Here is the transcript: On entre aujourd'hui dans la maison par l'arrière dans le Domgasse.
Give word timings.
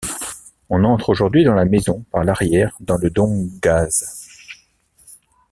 On 0.71 0.83
entre 0.83 1.09
aujourd'hui 1.09 1.43
dans 1.43 1.53
la 1.53 1.65
maison 1.65 2.03
par 2.09 2.23
l'arrière 2.23 2.75
dans 2.79 2.97
le 2.97 3.11
Domgasse. 3.11 4.41